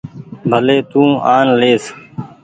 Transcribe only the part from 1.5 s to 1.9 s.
ليس۔